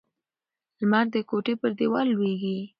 [0.79, 2.57] لمر د کوټې پر دیوال لوېږي.